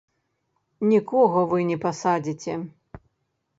[0.93, 2.53] Нікога вы не пасадзіце.